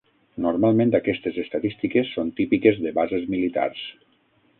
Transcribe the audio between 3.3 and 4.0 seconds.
militars.